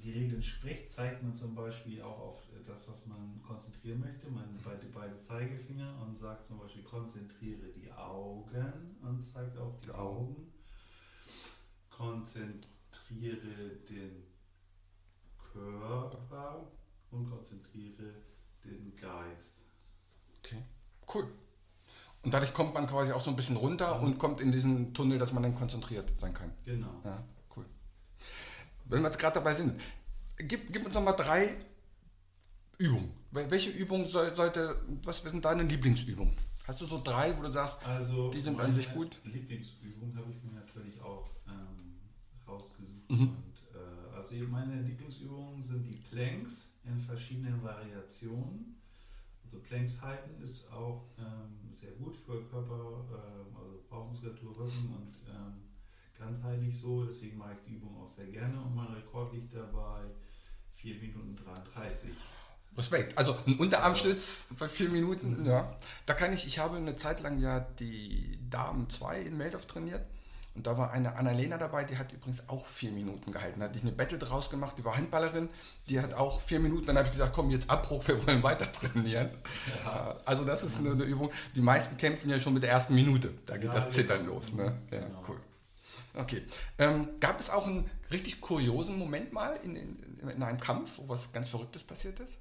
die 0.04 0.12
Regeln 0.12 0.42
spricht, 0.42 0.92
zeigt 0.92 1.24
man 1.24 1.36
zum 1.36 1.56
Beispiel 1.56 2.02
auch 2.02 2.20
auf 2.20 2.44
das, 2.66 2.88
was 2.90 3.06
man 3.06 3.42
konzentrieren 3.42 4.02
möchte, 4.02 4.30
man 4.30 4.60
beide, 4.64 4.86
beide 4.88 5.18
Zeigefinger 5.20 6.02
und 6.02 6.18
sagt 6.18 6.46
zum 6.46 6.60
Beispiel, 6.60 6.84
konzentriere 6.84 7.68
die 7.70 7.92
Augen 7.92 8.98
und 9.02 9.22
zeigt 9.22 9.58
auf 9.58 9.80
die 9.80 9.92
Augen. 9.92 10.52
Konzentriere 11.90 12.68
den 13.90 14.24
Körper 15.54 16.68
und 17.12 17.30
konzentriere 17.30 18.14
den 18.66 18.96
Geist. 18.96 19.62
Okay, 20.40 20.64
cool. 21.14 21.28
Und 22.24 22.34
dadurch 22.34 22.54
kommt 22.54 22.74
man 22.74 22.88
quasi 22.88 23.12
auch 23.12 23.22
so 23.22 23.30
ein 23.30 23.36
bisschen 23.36 23.58
runter 23.58 24.02
und 24.02 24.18
kommt 24.18 24.42
in 24.42 24.52
diesen 24.52 24.94
Tunnel, 24.94 25.20
dass 25.20 25.34
man 25.34 25.44
dann 25.44 25.56
konzentriert 25.56 26.10
sein 26.18 26.34
kann. 26.34 26.52
Genau. 26.64 27.02
Ja. 27.04 27.24
Wenn 28.86 29.02
wir 29.02 29.08
jetzt 29.08 29.20
gerade 29.20 29.36
dabei 29.36 29.54
sind, 29.54 29.80
gib, 30.38 30.72
gib 30.72 30.86
uns 30.86 30.96
noch 30.96 31.04
mal 31.04 31.14
drei 31.14 31.56
Übungen. 32.78 33.12
Welche 33.32 33.70
Übung 33.70 34.06
soll, 34.08 34.34
sollte, 34.34 34.76
was 35.04 35.22
sind 35.22 35.44
deine 35.44 35.64
Lieblingsübungen? 35.64 36.36
Hast 36.66 36.82
du 36.82 36.86
so 36.86 37.02
drei, 37.04 37.38
wo 37.38 37.42
du 37.42 37.52
sagst, 37.52 37.86
also 37.86 38.30
die 38.32 38.40
sind 38.40 38.60
an 38.60 38.74
sich 38.74 38.92
gut? 38.94 39.18
Lieblingsübung 39.26 40.16
habe 40.16 40.32
ich 40.32 40.42
mir 40.44 40.54
natürlich 40.54 41.02
auch 41.02 41.30
ähm, 41.48 42.00
rausgesucht. 42.48 43.10
Mhm. 43.10 43.20
Und, 43.20 43.54
äh, 43.74 44.16
also 44.16 44.36
meine 44.50 44.82
Lieblingsübungen 44.82 45.62
sind 45.62 45.86
die 45.86 45.98
Planks 45.98 46.70
in 46.86 46.98
verschiedenen 46.98 47.62
Variationen. 47.64 48.80
Also 49.44 49.60
Planks 49.60 50.02
halten 50.02 50.42
ist 50.42 50.72
auch 50.72 51.10
ähm, 51.18 51.76
sehr 51.76 51.92
gut 51.92 52.16
für 52.16 52.42
Körper, 52.46 53.06
äh, 53.12 53.58
also 53.58 53.84
Bauchmuskulatur, 53.90 54.58
Rücken 54.58 54.94
und 54.96 55.16
ähm, 55.28 55.64
ganzheitlich 56.24 56.80
so. 56.80 57.04
Deswegen 57.04 57.38
mache 57.38 57.54
ich 57.54 57.60
die 57.68 57.76
Übung 57.76 58.02
auch 58.02 58.08
sehr 58.08 58.26
gerne 58.26 58.62
und 58.62 58.76
mein 58.76 58.88
Rekord 58.88 59.34
liegt 59.34 59.54
dabei 59.54 60.02
4 60.76 60.96
Minuten 60.96 61.36
33. 61.36 62.12
Respekt. 62.78 63.18
Also 63.18 63.38
ein 63.46 63.58
Unterarmstütz 63.58 64.48
bei 64.58 64.68
vier 64.68 64.90
Minuten, 64.90 65.42
mhm. 65.42 65.46
ja. 65.46 65.76
Da 66.06 66.14
kann 66.14 66.34
ich, 66.34 66.48
ich 66.48 66.60
habe 66.60 66.78
eine 66.78 66.96
Zeit 66.96 67.22
lang 67.22 67.40
ja 67.40 67.60
die 67.60 68.40
Damen 68.50 68.90
2 68.90 69.22
in 69.22 69.38
Meldorf 69.38 69.68
trainiert. 69.68 70.04
Und 70.56 70.68
da 70.68 70.78
war 70.78 70.92
eine 70.92 71.16
Annalena 71.16 71.58
dabei, 71.58 71.84
die 71.84 71.98
hat 71.98 72.14
übrigens 72.14 72.48
auch 72.48 72.68
vier 72.68 72.92
Minuten 72.92 73.32
gehalten. 73.32 73.60
Da 73.60 73.66
hatte 73.66 73.78
ich 73.78 73.84
eine 73.84 73.92
Battle 73.92 74.20
draus 74.20 74.52
gemacht, 74.52 74.76
die 74.78 74.86
war 74.86 74.96
Handballerin, 74.96 75.50
die 75.90 76.00
hat 76.00 76.14
auch 76.14 76.42
vier 76.42 76.60
Minuten. 76.60 76.86
Dann 76.86 76.98
habe 76.98 77.08
ich 77.08 77.12
gesagt, 77.12 77.34
komm, 77.34 77.50
jetzt 77.50 77.72
Abbruch, 77.72 78.08
wir 78.08 78.26
wollen 78.28 78.44
weiter 78.44 78.72
trainieren. 78.72 79.32
Ja. 79.84 80.16
Also 80.26 80.46
das 80.46 80.64
ist 80.64 80.78
eine, 80.78 80.92
eine, 80.92 81.06
Übung. 81.06 81.32
Die 81.56 81.62
meisten 81.62 81.98
kämpfen 81.98 82.30
ja 82.30 82.40
schon 82.40 82.54
mit 82.54 82.62
der 82.62 82.70
ersten 82.70 82.94
Minute. 82.94 83.34
Da 83.48 83.58
geht 83.58 83.70
ja, 83.70 83.74
das 83.74 83.90
Zittern 83.92 84.26
genau. 84.26 84.36
los. 84.36 84.54
Ne? 84.54 84.78
Ja, 84.92 85.00
genau. 85.00 85.24
cool. 85.28 85.40
Okay. 86.16 86.44
Ähm, 86.78 87.20
gab 87.20 87.40
es 87.40 87.50
auch 87.50 87.66
einen 87.66 87.90
richtig 88.12 88.40
kuriosen 88.40 88.98
Moment 88.98 89.34
mal 89.34 89.56
in, 89.64 89.76
in, 89.76 90.20
in 90.30 90.44
einem 90.44 90.60
Kampf, 90.60 90.98
wo 90.98 91.10
was 91.10 91.32
ganz 91.32 91.50
Verrücktes 91.50 91.84
passiert 91.84 92.20
ist? 92.20 92.38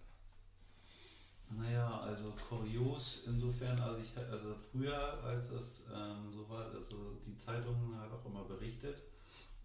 Naja, 1.57 2.01
also 2.01 2.33
kurios 2.49 3.25
insofern, 3.27 3.79
also 3.79 3.99
ich 4.01 4.17
also 4.31 4.55
früher, 4.71 5.23
als 5.23 5.51
das 5.51 5.83
ähm, 5.95 6.33
so 6.33 6.49
war, 6.49 6.67
also 6.73 7.19
die 7.27 7.37
Zeitungen 7.37 7.99
hat 7.99 8.11
auch 8.11 8.25
immer 8.25 8.45
berichtet. 8.45 9.03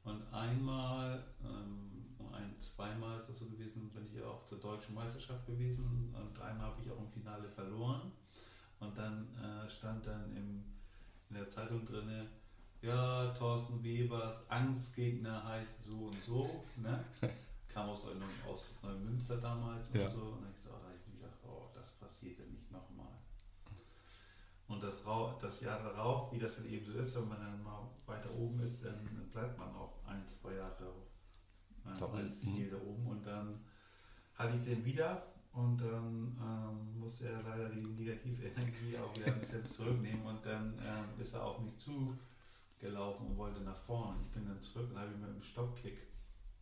Und 0.04 0.22
einmal, 0.34 1.24
ähm, 1.44 2.06
ein, 2.34 2.56
zweimal 2.60 3.18
ist 3.18 3.30
das 3.30 3.40
so 3.40 3.46
gewesen, 3.46 3.90
bin 3.90 4.06
ich 4.06 4.20
ja 4.20 4.26
auch 4.26 4.46
zur 4.46 4.60
deutschen 4.60 4.96
Meisterschaft 4.96 5.46
gewesen 5.46 6.14
und 6.16 6.42
einmal 6.42 6.68
habe 6.68 6.82
ich 6.82 6.92
auch 6.92 7.00
im 7.00 7.10
Finale 7.10 7.50
verloren. 7.50 8.12
Und 8.80 8.98
dann 8.98 9.28
äh, 9.38 9.70
stand 9.70 10.06
dann 10.06 10.36
im, 10.36 10.64
in 11.30 11.36
der 11.36 11.50
Zeitung 11.50 11.86
drin, 11.86 12.28
ja, 12.81 13.34
Thorsten 13.34 13.84
Webers 13.84 14.50
Angstgegner 14.50 15.43
heißt 15.46 15.84
so 15.84 15.98
und 16.07 16.24
so. 16.24 16.63
Ne? 16.77 17.03
Kam 17.67 17.89
aus, 17.89 18.07
aus 18.50 18.79
Neumünster 18.81 19.38
damals 19.38 19.93
ja. 19.93 20.05
und 20.05 20.12
so. 20.12 20.22
Und 20.22 20.48
ich 20.50 20.62
so, 20.63 20.69
das, 24.88 25.00
das 25.41 25.62
Jahr 25.62 25.81
darauf, 25.81 26.31
wie 26.31 26.39
das 26.39 26.57
dann 26.57 26.69
eben 26.69 26.86
so 26.86 26.93
ist, 26.93 27.15
wenn 27.15 27.27
man 27.27 27.39
dann 27.39 27.63
mal 27.63 27.89
weiter 28.05 28.34
oben 28.34 28.60
ist, 28.60 28.86
dann 28.86 28.96
bleibt 29.31 29.57
man 29.57 29.69
auch 29.75 30.00
ein, 30.05 30.24
zwei 30.25 30.53
Jahre 30.55 30.93
äh, 31.86 32.03
als 32.03 32.41
Ziel 32.41 32.69
da 32.69 32.77
oben. 32.77 33.07
Und 33.07 33.25
dann 33.25 33.60
hatte 34.36 34.57
ich 34.57 34.63
den 34.63 34.86
wieder 34.86 35.24
und 35.53 35.81
dann 35.81 36.38
ähm, 36.39 37.00
musste 37.00 37.29
er 37.29 37.41
leider 37.43 37.69
die 37.69 37.81
negative 37.81 38.48
Energie 38.48 38.98
auch 38.98 39.15
wieder 39.17 39.27
ein 39.27 39.39
bisschen 39.39 39.69
zurücknehmen 39.69 40.24
und 40.25 40.46
dann 40.46 40.74
ähm, 40.79 41.19
ist 41.19 41.34
er 41.34 41.43
auf 41.43 41.60
mich 41.60 41.77
zugelaufen 42.79 43.27
und 43.27 43.38
wollte 43.38 43.62
nach 43.62 43.77
vorne. 43.77 44.17
Ich 44.24 44.31
bin 44.31 44.48
dann 44.48 44.62
zurück 44.62 44.89
und 44.91 45.00
habe 45.00 45.12
ihn 45.12 45.22
mit 45.22 45.29
dem 45.29 45.41
Stoppkick 45.41 45.98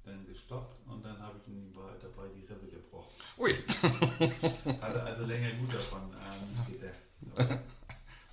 dann 0.03 0.25
gestoppt 0.27 0.87
und 0.87 1.03
dann 1.03 1.19
habe 1.19 1.39
ich 1.41 1.47
ihm 1.47 1.73
dabei 1.73 2.27
die 2.35 2.45
Rippe 2.45 2.67
gebrochen. 2.67 3.09
Ui! 3.37 3.53
Hatte 4.81 5.03
also 5.03 5.25
länger 5.25 5.51
gut 5.53 5.73
davon. 5.73 6.01
Ähm, 6.13 6.79
der. 6.79 7.61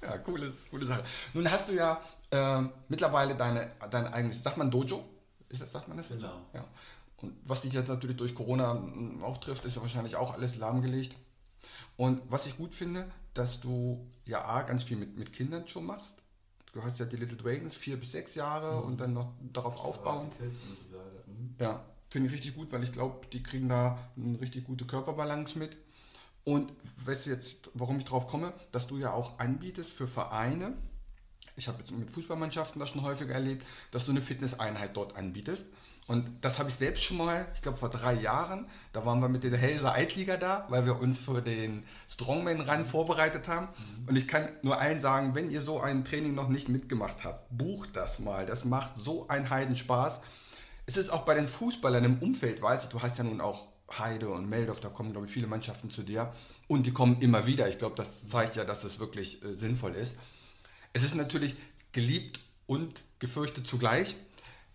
Ja, 0.03 0.19
cooles, 0.19 0.67
coole 0.69 0.85
Sache. 0.85 1.05
Nun 1.33 1.49
hast 1.49 1.69
du 1.69 1.75
ja 1.75 2.03
äh, 2.33 2.61
mittlerweile 2.89 3.37
deine, 3.37 3.71
dein 3.89 4.09
eigenes, 4.09 4.43
sagt 4.43 4.57
man 4.57 4.69
Dojo? 4.69 5.05
Ist 5.49 5.63
das, 5.63 5.71
sagt 5.71 5.87
man 5.87 5.97
das? 5.97 6.09
Genau. 6.09 6.41
Ja. 6.53 6.65
Und 7.19 7.37
was 7.45 7.61
dich 7.61 7.73
jetzt 7.73 7.87
natürlich 7.87 8.17
durch 8.17 8.35
Corona 8.35 8.73
hm, 8.73 9.23
auch 9.23 9.39
trifft, 9.39 9.65
ist 9.65 9.77
ja 9.77 9.81
wahrscheinlich 9.81 10.17
auch 10.17 10.35
alles 10.35 10.57
lahmgelegt. 10.57 11.15
Und 11.97 12.21
was 12.29 12.47
ich 12.47 12.57
gut 12.57 12.75
finde, 12.75 13.09
dass 13.33 13.61
du 13.61 14.05
ja 14.27 14.45
A, 14.45 14.63
ganz 14.63 14.83
viel 14.83 14.97
mit, 14.97 15.17
mit 15.17 15.33
Kindern 15.33 15.69
schon 15.69 15.87
machst. 15.87 16.17
Du 16.73 16.83
hast 16.83 16.99
ja 16.99 17.07
die 17.07 17.17
Little 17.17 17.37
Dragons, 17.37 17.75
vier 17.75 17.99
bis 17.99 18.13
sechs 18.13 18.35
Jahre 18.35 18.81
mhm. 18.81 18.87
und 18.87 19.01
dann 19.01 19.13
noch 19.13 19.33
darauf 19.53 19.79
aufbauen. 19.79 20.31
Mhm. 20.39 21.55
Ja, 21.59 21.85
finde 22.09 22.29
ich 22.29 22.35
richtig 22.35 22.57
gut, 22.57 22.73
weil 22.73 22.83
ich 22.83 22.93
glaube, 22.93 23.27
die 23.33 23.43
kriegen 23.43 23.69
da 23.69 23.99
eine 24.17 24.41
richtig 24.41 24.65
gute 24.65 24.87
Körperbalance 24.87 25.59
mit. 25.59 25.77
Und 26.45 26.73
weißt 27.05 27.27
jetzt, 27.27 27.71
warum 27.75 27.99
ich 27.99 28.05
drauf 28.05 28.27
komme, 28.27 28.53
dass 28.73 28.89
du 28.89 28.97
ja 28.97 29.13
auch 29.13 29.39
anbietest 29.39 29.93
für 29.93 30.09
Vereine. 30.09 30.75
Ich 31.57 31.69
habe 31.69 31.79
jetzt 31.79 31.93
mit 31.93 32.11
Fußballmannschaften 32.11 32.81
das 32.81 32.91
schon 32.91 33.03
häufiger 33.03 33.35
erlebt, 33.35 33.65
dass 33.91 34.07
du 34.07 34.11
eine 34.11 34.23
Fitnesseinheit 34.23 34.97
dort 34.97 35.17
anbietest. 35.17 35.67
Und 36.07 36.29
das 36.41 36.59
habe 36.59 36.69
ich 36.69 36.75
selbst 36.75 37.05
schon 37.05 37.17
mal, 37.17 37.47
ich 37.55 37.63
glaube 37.63 37.79
vor 37.79 37.89
drei 37.89 38.15
Jahren, 38.15 38.67
da 38.93 39.07
waren 39.07 39.21
wir 39.21 39.29
mit 39.29 39.45
der 39.45 39.57
Helser 39.57 39.95
Eitliga 39.95 40.37
da, 40.37 40.67
weil 40.69 40.85
wir 40.85 40.99
uns 40.99 41.17
für 41.17 41.41
den 41.41 41.85
Strongman-Run 42.09 42.85
vorbereitet 42.85 43.47
haben. 43.47 43.69
Mhm. 43.69 44.09
Und 44.09 44.17
ich 44.17 44.27
kann 44.27 44.49
nur 44.63 44.81
allen 44.81 45.01
sagen, 45.01 45.35
wenn 45.35 45.51
ihr 45.51 45.63
so 45.63 45.81
ein 45.81 46.05
Training 46.05 46.35
noch 46.35 46.49
nicht 46.49 46.69
mitgemacht 46.69 47.25
habt, 47.25 47.47
bucht 47.57 47.91
das 47.95 48.19
mal. 48.19 48.47
Das 48.47 48.65
macht 48.65 48.93
so 48.99 49.29
einen 49.29 49.49
Heidenspaß. 49.49 50.21
Es 50.87 50.97
ist 50.97 51.11
auch 51.11 51.23
bei 51.23 51.35
den 51.35 51.47
Fußballern 51.47 52.05
im 52.05 52.19
Umfeld, 52.19 52.61
weißt 52.61 52.85
du, 52.85 52.89
du 52.99 53.03
hast 53.03 53.19
ja 53.19 53.25
nun 53.25 53.41
auch 53.41 53.67
Heide 53.99 54.31
und 54.31 54.49
Meldorf, 54.49 54.81
da 54.81 54.89
kommen, 54.89 55.13
glaube 55.13 55.27
ich, 55.27 55.33
viele 55.33 55.47
Mannschaften 55.47 55.91
zu 55.91 56.03
dir. 56.03 56.33
Und 56.67 56.85
die 56.87 56.93
kommen 56.93 57.21
immer 57.21 57.47
wieder. 57.47 57.69
Ich 57.69 57.79
glaube, 57.79 57.95
das 57.97 58.27
zeigt 58.27 58.57
ja, 58.57 58.65
dass 58.65 58.85
es 58.85 58.99
wirklich 58.99 59.45
äh, 59.45 59.55
sinnvoll 59.55 59.95
ist. 59.95 60.17
Es 60.93 61.05
ist 61.05 61.15
natürlich 61.15 61.57
geliebt 61.93 62.41
und 62.67 63.03
gefürchtet 63.19 63.67
zugleich. 63.67 64.17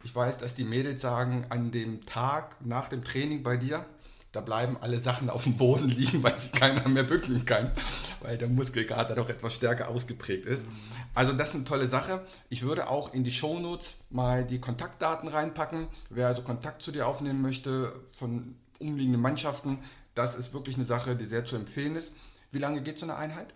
Ich 0.08 0.16
weiß, 0.16 0.38
dass 0.38 0.56
die 0.56 0.64
Mädels 0.64 1.02
sagen, 1.02 1.46
an 1.50 1.70
dem 1.72 2.06
Tag 2.06 2.56
nach 2.66 2.88
dem 2.88 3.04
Training 3.04 3.44
bei 3.44 3.58
dir, 3.58 3.86
da 4.32 4.40
bleiben 4.40 4.78
alle 4.80 5.00
Sachen 5.00 5.30
auf 5.30 5.44
dem 5.44 5.58
Boden 5.58 5.90
liegen, 5.90 6.24
weil 6.24 6.40
sich 6.40 6.54
keiner 6.54 6.88
mehr 6.88 7.04
bücken 7.04 7.44
kann, 7.44 7.74
weil 8.22 8.38
der 8.38 8.48
Muskelkater 8.48 9.16
doch 9.16 9.28
etwas 9.28 9.56
stärker 9.56 9.90
ausgeprägt 9.90 10.46
ist. 10.46 10.66
Also 11.14 11.34
das 11.34 11.50
ist 11.50 11.56
eine 11.56 11.66
tolle 11.66 11.88
Sache. 11.88 12.26
Ich 12.48 12.62
würde 12.62 12.90
auch 12.90 13.14
in 13.14 13.26
die 13.26 13.32
Shownotes 13.32 13.98
mal 14.10 14.46
die 14.46 14.62
Kontaktdaten 14.62 15.28
reinpacken. 15.28 15.90
Wer 16.10 16.28
also 16.28 16.42
Kontakt 16.42 16.84
zu 16.84 16.94
dir 16.94 17.06
aufnehmen 17.06 17.42
möchte 17.42 17.94
von 18.14 18.56
umliegenden 18.80 19.22
Mannschaften, 19.22 19.80
das 20.16 20.38
ist 20.38 20.54
wirklich 20.54 20.78
eine 20.78 20.86
Sache, 20.86 21.18
die 21.18 21.26
sehr 21.26 21.44
zu 21.44 21.58
empfehlen 21.58 21.98
ist. 21.98 22.14
Wie 22.52 22.60
lange 22.60 22.82
geht 22.82 22.98
so 22.98 23.06
eine 23.06 23.18
Einheit? 23.18 23.54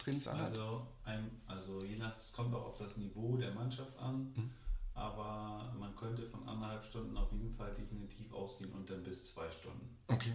Trainingseinheit? 0.00 0.50
Also, 0.50 0.86
ein, 1.06 1.30
also 1.46 1.82
je 1.82 1.96
nach, 1.96 2.14
es 2.18 2.30
kommt 2.34 2.54
auch 2.54 2.66
auf 2.66 2.76
das 2.76 2.94
Niveau 2.98 3.38
der 3.38 3.54
Mannschaft 3.54 3.98
an. 3.98 4.34
Mhm 4.36 4.50
aber 4.94 5.74
man 5.78 5.94
könnte 5.96 6.28
von 6.28 6.48
anderthalb 6.48 6.84
Stunden 6.84 7.16
auf 7.16 7.32
jeden 7.32 7.54
Fall 7.54 7.74
definitiv 7.74 8.32
ausgehen 8.32 8.72
und 8.72 8.88
dann 8.88 9.02
bis 9.02 9.32
zwei 9.32 9.50
Stunden. 9.50 9.96
Okay. 10.08 10.32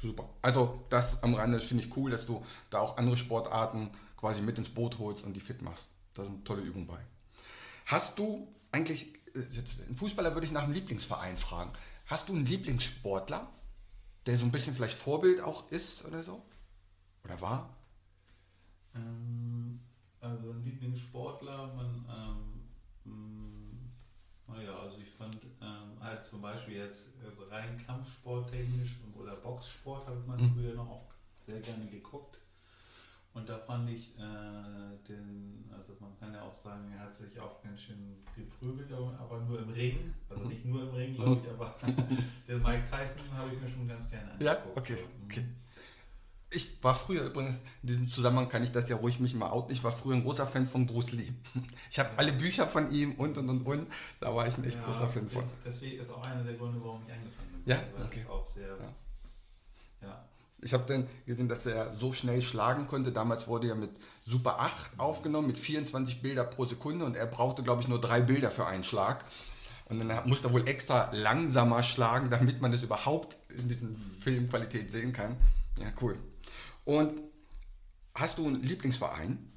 Super. 0.00 0.28
Also 0.40 0.86
das 0.88 1.22
am 1.22 1.34
Rande 1.34 1.60
finde 1.60 1.84
ich 1.84 1.96
cool, 1.96 2.10
dass 2.10 2.24
du 2.24 2.44
da 2.70 2.80
auch 2.80 2.96
andere 2.96 3.16
Sportarten 3.16 3.90
quasi 4.16 4.40
mit 4.40 4.56
ins 4.56 4.70
Boot 4.70 4.98
holst 4.98 5.24
und 5.24 5.34
die 5.34 5.40
fit 5.40 5.60
machst. 5.60 5.88
Da 6.14 6.24
sind 6.24 6.44
tolle 6.46 6.62
Übungen 6.62 6.86
bei. 6.86 6.98
Hast 7.86 8.18
du 8.18 8.48
eigentlich, 8.72 9.14
äh, 9.34 9.40
jetzt, 9.50 9.80
ein 9.88 9.94
Fußballer 9.94 10.34
würde 10.34 10.46
ich 10.46 10.52
nach 10.52 10.64
einem 10.64 10.72
Lieblingsverein 10.72 11.36
fragen. 11.36 11.72
Hast 12.06 12.28
du 12.28 12.34
einen 12.34 12.46
Lieblingssportler, 12.46 13.46
der 14.26 14.38
so 14.38 14.44
ein 14.44 14.52
bisschen 14.52 14.74
vielleicht 14.74 14.96
Vorbild 14.96 15.40
auch 15.42 15.70
ist 15.70 16.04
oder 16.04 16.22
so? 16.22 16.42
Oder 17.24 17.40
war? 17.40 17.76
Ähm, 18.94 19.80
also 20.20 20.50
ein 20.50 20.62
Lieblingssportler, 20.62 21.74
man 21.74 22.06
ähm, 22.08 22.60
naja, 24.54 24.78
also 24.78 24.98
ich 24.98 25.10
fand 25.10 25.36
ähm, 25.60 26.00
halt 26.00 26.24
zum 26.24 26.42
Beispiel 26.42 26.76
jetzt 26.76 27.08
also 27.24 27.44
rein 27.50 27.80
Kampfsporttechnisch 27.86 28.96
oder 29.14 29.36
Boxsport 29.36 30.06
habe 30.06 30.20
man 30.26 30.40
mhm. 30.40 30.54
früher 30.54 30.74
noch 30.74 30.88
auch 30.88 31.10
sehr 31.46 31.60
gerne 31.60 31.86
geguckt. 31.86 32.38
Und 33.32 33.48
da 33.48 33.58
fand 33.58 33.88
ich 33.88 34.18
äh, 34.18 35.08
den, 35.08 35.70
also 35.72 35.92
man 36.00 36.18
kann 36.18 36.34
ja 36.34 36.42
auch 36.42 36.54
sagen, 36.54 36.92
er 36.92 37.04
hat 37.04 37.14
sich 37.14 37.38
auch 37.38 37.62
ganz 37.62 37.82
schön 37.82 38.16
geprügelt, 38.34 38.90
aber 38.92 39.40
nur 39.40 39.60
im 39.60 39.68
Ring. 39.68 40.12
Also 40.28 40.44
nicht 40.44 40.64
nur 40.64 40.82
im 40.82 40.94
Ring, 40.94 41.14
glaube 41.14 41.40
ich, 41.44 41.50
aber 41.52 41.76
den 42.48 42.60
Mike 42.60 42.82
Tyson 42.90 43.22
habe 43.32 43.54
ich 43.54 43.60
mir 43.60 43.68
schon 43.68 43.86
ganz 43.86 44.10
gerne 44.10 44.32
angeguckt. 44.32 44.66
Ja, 44.66 44.72
okay. 44.74 44.98
okay. 45.26 45.44
Ich 46.52 46.82
war 46.82 46.96
früher 46.96 47.22
übrigens, 47.22 47.60
in 47.82 47.88
diesem 47.88 48.10
Zusammenhang 48.10 48.48
kann 48.48 48.64
ich 48.64 48.72
das 48.72 48.88
ja 48.88 48.96
ruhig 48.96 49.20
mich 49.20 49.34
mal 49.34 49.50
outen, 49.50 49.72
ich 49.72 49.84
war 49.84 49.92
früher 49.92 50.16
ein 50.16 50.24
großer 50.24 50.48
Fan 50.48 50.66
von 50.66 50.84
Bruce 50.84 51.12
Lee. 51.12 51.32
Ich 51.90 51.98
habe 51.98 52.10
alle 52.16 52.32
Bücher 52.32 52.66
von 52.66 52.90
ihm 52.90 53.12
und 53.12 53.38
und 53.38 53.48
und 53.48 53.66
und, 53.66 53.86
da 54.20 54.34
war 54.34 54.48
ich 54.48 54.56
ein 54.56 54.64
echt 54.64 54.78
ja, 54.78 54.84
großer 54.84 55.08
Fan 55.08 55.28
von. 55.28 55.44
Deswegen 55.64 56.00
ist 56.00 56.10
auch 56.10 56.22
einer 56.22 56.42
der 56.42 56.54
Gründe, 56.54 56.80
warum 56.82 57.02
ich 57.06 57.12
angefangen 57.12 57.48
bin. 57.52 57.72
Ja, 57.72 57.78
okay. 58.04 58.24
auch 58.28 58.46
sehr, 58.48 58.68
ja. 58.68 58.94
ja. 60.02 60.24
Ich 60.62 60.72
habe 60.74 60.84
dann 60.86 61.08
gesehen, 61.24 61.48
dass 61.48 61.66
er 61.66 61.94
so 61.94 62.12
schnell 62.12 62.42
schlagen 62.42 62.86
konnte. 62.86 63.12
Damals 63.12 63.46
wurde 63.48 63.68
er 63.68 63.74
mit 63.76 63.90
Super 64.26 64.60
8 64.60 64.98
aufgenommen, 64.98 65.46
mit 65.46 65.58
24 65.58 66.20
Bilder 66.20 66.44
pro 66.44 66.64
Sekunde 66.64 67.04
und 67.04 67.16
er 67.16 67.26
brauchte, 67.26 67.62
glaube 67.62 67.82
ich, 67.82 67.88
nur 67.88 68.00
drei 68.00 68.20
Bilder 68.20 68.50
für 68.50 68.66
einen 68.66 68.84
Schlag. 68.84 69.24
Und 69.88 69.98
dann 69.98 70.28
musste 70.28 70.48
er 70.48 70.52
wohl 70.52 70.68
extra 70.68 71.10
langsamer 71.12 71.82
schlagen, 71.82 72.30
damit 72.30 72.60
man 72.60 72.72
das 72.72 72.82
überhaupt 72.82 73.36
in 73.50 73.68
diesen 73.68 73.96
Filmqualität 74.20 74.90
sehen 74.92 75.12
kann. 75.12 75.36
Ja, 75.78 75.92
cool. 76.00 76.16
Und 76.90 77.22
hast 78.16 78.38
du 78.38 78.48
einen 78.48 78.64
Lieblingsverein? 78.64 79.52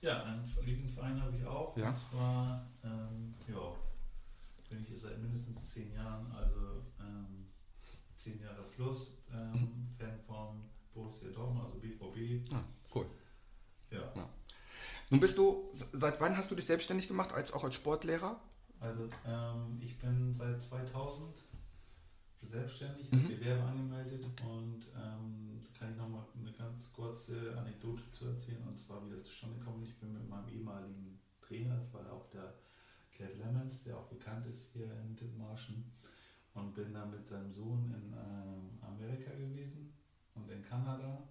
Ja, 0.00 0.22
einen 0.22 0.48
Lieblingsverein 0.64 1.20
habe 1.20 1.36
ich 1.36 1.44
auch. 1.44 1.76
Ja. 1.76 1.88
Und 1.88 1.96
zwar, 1.96 2.70
ähm, 2.84 3.34
ja, 3.48 3.74
bin 4.70 4.86
ich 4.88 5.00
seit 5.00 5.18
mindestens 5.20 5.68
zehn 5.70 5.92
Jahren, 5.92 6.30
also 6.30 6.84
ähm, 7.00 7.48
zehn 8.16 8.40
Jahre 8.40 8.62
plus, 8.62 9.18
ähm, 9.32 9.50
mhm. 9.52 9.86
Fan 9.98 10.20
von 10.28 10.62
Borussia 10.94 11.28
Dortmund, 11.30 11.64
also 11.64 11.80
BVB. 11.80 12.48
Ah, 12.52 12.62
cool. 12.94 13.06
Ja. 13.90 14.12
ja. 14.14 14.28
Nun 15.10 15.18
bist 15.18 15.36
du, 15.38 15.72
seit 15.74 16.20
wann 16.20 16.36
hast 16.36 16.52
du 16.52 16.54
dich 16.54 16.66
selbstständig 16.66 17.08
gemacht, 17.08 17.32
als 17.32 17.52
auch 17.52 17.64
als 17.64 17.74
Sportlehrer? 17.74 18.40
Also 18.78 19.08
ähm, 19.26 19.80
ich 19.80 19.98
bin 19.98 20.32
seit 20.32 20.62
2000 20.62 21.42
selbstständig, 22.42 23.10
mhm. 23.10 23.28
Gewerbe 23.28 23.64
angemeldet 23.64 24.24
und 24.44 24.86
ähm, 24.94 25.48
kann 25.78 25.92
ich 25.92 25.96
nochmal 25.96 26.17
ganz 26.68 26.92
kurze 26.92 27.56
Anekdote 27.56 28.02
zu 28.10 28.26
erzählen. 28.26 28.66
Und 28.68 28.78
zwar 28.78 29.04
wie 29.04 29.10
das 29.10 29.24
zustande 29.24 29.58
kommt. 29.64 29.84
Ich 29.84 29.98
bin 29.98 30.12
mit 30.12 30.28
meinem 30.28 30.48
ehemaligen 30.48 31.18
Trainer, 31.40 31.76
das 31.76 31.92
war 31.94 32.12
auch 32.12 32.28
der 32.28 32.54
Gerd 33.16 33.36
Lemons, 33.38 33.84
der 33.84 33.96
auch 33.96 34.06
bekannt 34.06 34.46
ist 34.46 34.72
hier 34.72 34.86
in 35.00 35.16
Dithmarschen 35.16 35.90
und 36.54 36.74
bin 36.74 36.92
dann 36.92 37.10
mit 37.10 37.26
seinem 37.26 37.50
Sohn 37.50 37.84
in 37.86 38.12
ähm, 38.12 38.78
Amerika 38.82 39.30
gewesen 39.32 39.92
und 40.34 40.50
in 40.50 40.62
Kanada. 40.62 41.22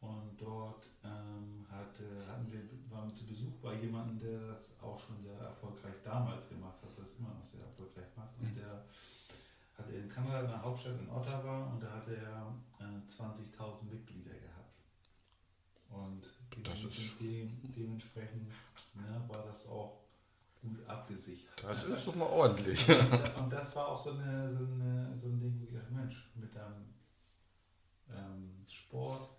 Und 0.00 0.36
dort 0.36 0.86
ähm, 1.04 1.64
hatte, 1.70 2.04
hatten 2.28 2.52
wir, 2.52 2.60
waren 2.90 3.08
wir 3.08 3.14
zu 3.14 3.24
Besuch 3.24 3.54
bei 3.62 3.74
jemandem, 3.80 4.18
der 4.18 4.48
das 4.48 4.74
auch 4.82 4.98
schon 4.98 5.22
sehr 5.22 5.38
erfolgreich 5.38 5.94
damals 6.04 6.48
gemacht 6.48 6.82
hat, 6.82 6.90
das 6.98 7.18
immer 7.18 7.30
noch 7.30 7.44
sehr 7.44 7.62
erfolgreich 7.62 8.06
macht. 8.14 8.38
Und 8.40 8.54
mhm. 9.78 9.82
der 9.82 9.84
hatte 9.84 9.92
in 9.94 10.08
Kanada 10.08 10.38
eine 10.38 10.62
Hauptstadt 10.62 11.00
in 11.00 11.08
Ottawa 11.08 11.64
und 11.72 11.82
da 11.82 11.90
hatte 11.92 12.16
er 12.16 12.54
äh, 12.80 12.84
20.000 13.06 13.84
Mitglieder 13.90 14.32
gehabt. 14.32 14.74
Und 15.90 16.28
de 17.20 17.48
dementsprechend 17.76 18.48
ne, 18.94 19.22
war 19.28 19.44
das 19.44 19.66
auch 19.66 20.00
gut 20.60 20.86
abgesichert. 20.86 21.62
Das 21.62 21.84
ist 21.84 22.06
doch 22.06 22.14
mal 22.14 22.26
ordentlich. 22.26 22.88
und 23.38 23.52
das 23.52 23.74
war 23.76 23.88
auch 23.88 24.02
so, 24.02 24.10
eine, 24.10 24.50
so, 24.50 24.58
eine, 24.58 25.14
so 25.14 25.28
ein 25.28 25.40
Ding, 25.40 25.60
wo 25.60 25.64
ich 25.64 25.72
dachte, 25.72 25.92
Mensch, 25.92 26.30
mit 26.34 26.54
deinem 26.54 26.94
ähm, 28.10 28.64
Sport, 28.68 29.30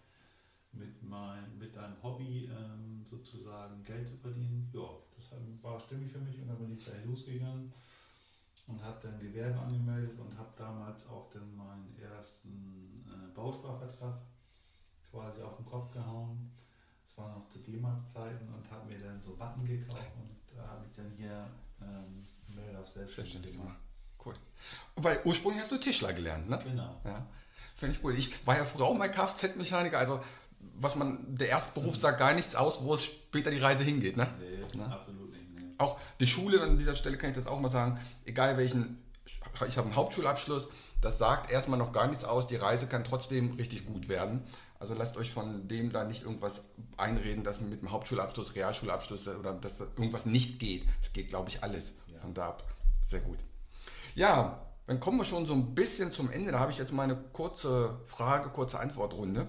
mit, 0.72 1.04
mein, 1.04 1.58
mit 1.58 1.76
deinem 1.76 2.02
Hobby 2.02 2.46
ähm, 2.46 3.04
sozusagen 3.04 3.84
Geld 3.84 4.08
zu 4.08 4.18
verdienen, 4.18 4.70
ja, 4.74 4.88
das 5.18 5.64
war 5.64 5.80
stimmig 5.80 6.12
für 6.12 6.20
mich 6.20 6.40
und 6.40 6.48
dann 6.48 6.60
bin 6.60 6.78
ich 6.78 6.86
gleich 6.86 7.04
losgegangen 7.06 7.74
und 8.68 8.84
habe 8.84 9.00
dann 9.02 9.20
Gewerbe 9.20 9.60
angemeldet 9.60 10.20
und 10.20 10.38
habe 10.38 10.50
damals 10.58 11.08
auch 11.08 11.30
dann 11.32 11.56
meinen 11.56 11.96
ersten 12.00 13.06
äh, 13.08 13.34
Bausparvertrag 13.34 14.20
quasi 15.10 15.42
auf 15.42 15.56
den 15.56 15.66
Kopf 15.66 15.92
gehauen. 15.92 16.52
Es 17.04 17.16
das 17.16 17.18
war 17.18 17.34
noch 17.34 17.48
zu 17.48 17.60
D-Mark-Zeiten 17.60 18.54
und 18.54 18.70
habe 18.70 18.88
mir 18.88 19.00
dann 19.00 19.22
so 19.22 19.36
Button 19.36 19.66
gekauft 19.66 20.12
und 20.20 20.58
da 20.58 20.68
habe 20.68 20.86
ich 20.86 20.96
dann 20.96 21.12
hier 21.16 21.48
ähm, 21.82 22.28
Müll 22.48 22.76
auf 22.76 22.90
selbstständig 22.90 23.54
gemacht. 23.54 23.80
Cool. 24.24 24.34
Weil 24.98 25.20
ursprünglich 25.24 25.62
hast 25.62 25.72
du 25.72 25.78
Tischler 25.78 26.14
gelernt, 26.14 26.50
ne? 26.50 26.60
Genau. 26.64 27.00
Ja. 27.06 27.26
Finde 27.76 27.96
ich 27.96 28.04
cool. 28.04 28.16
Ich 28.16 28.46
war 28.46 28.58
ja 28.58 28.66
früher 28.66 28.86
auch 28.86 28.94
mal 28.94 29.10
Kfz-Mechaniker, 29.10 29.98
also 29.98 30.22
was 30.60 30.96
man, 30.96 31.36
der 31.36 31.50
erste 31.50 31.80
Beruf 31.80 31.96
sagt 32.00 32.20
gar 32.20 32.34
nichts 32.34 32.56
aus, 32.56 32.84
wo 32.84 32.96
es 32.96 33.06
später 33.06 33.52
die 33.52 33.60
Reise 33.60 33.84
hingeht, 33.84 34.18
ne? 34.18 34.28
Nee, 34.40 34.78
ne? 34.78 34.92
absolut. 34.92 35.27
Auch 35.78 36.00
die 36.20 36.28
Schule, 36.28 36.62
an 36.62 36.78
dieser 36.78 36.96
Stelle 36.96 37.18
kann 37.18 37.30
ich 37.30 37.36
das 37.36 37.48
auch 37.48 37.60
mal 37.60 37.70
sagen, 37.70 38.00
egal 38.26 38.58
welchen, 38.58 39.04
ich 39.26 39.78
habe 39.78 39.88
einen 39.88 39.96
Hauptschulabschluss, 39.96 40.70
das 41.02 41.18
sagt 41.18 41.52
erstmal 41.52 41.78
noch 41.78 41.94
gar 41.94 42.08
nichts 42.08 42.24
aus, 42.24 42.48
die 42.48 42.56
Reise 42.56 42.88
kann 42.88 43.04
trotzdem 43.04 43.54
richtig 43.54 43.86
gut 43.86 44.10
werden. 44.10 44.44
Also 44.80 44.94
lasst 44.94 45.18
euch 45.18 45.32
von 45.32 45.68
dem 45.68 45.92
da 45.92 46.04
nicht 46.04 46.24
irgendwas 46.24 46.66
einreden, 46.98 47.44
dass 47.44 47.62
mit 47.62 47.82
dem 47.82 47.92
Hauptschulabschluss, 47.92 48.56
Realschulabschluss 48.56 49.28
oder 49.28 49.54
dass 49.54 49.78
da 49.78 49.86
irgendwas 49.96 50.26
nicht 50.26 50.60
geht. 50.60 50.86
Es 51.02 51.14
geht, 51.14 51.30
glaube 51.30 51.50
ich, 51.50 51.64
alles 51.64 51.96
ja. 52.08 52.20
von 52.20 52.34
da 52.34 52.50
ab. 52.50 52.64
Sehr 53.04 53.22
gut. 53.22 53.40
Ja, 54.16 54.68
dann 54.86 55.00
kommen 55.00 55.18
wir 55.18 55.26
schon 55.26 55.46
so 55.46 55.54
ein 55.54 55.74
bisschen 55.74 56.12
zum 56.12 56.32
Ende. 56.32 56.52
Da 56.52 56.60
habe 56.60 56.72
ich 56.72 56.78
jetzt 56.78 56.94
mal 56.94 57.04
eine 57.04 57.16
kurze 57.16 58.00
Frage, 58.06 58.50
kurze 58.50 58.80
Antwortrunde. 58.80 59.48